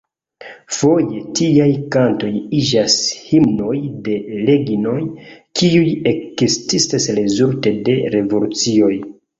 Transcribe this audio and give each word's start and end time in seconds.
Foje 0.75 1.19
tiaj 1.39 1.67
kantoj 1.97 2.31
iĝas 2.61 2.97
himnoj 3.27 3.75
de 4.09 4.17
regnoj, 4.49 4.97
kiuj 5.61 5.85
ekestas 6.17 7.11
rezulte 7.23 7.79
de 7.91 8.03
revolucioj. 8.19 8.95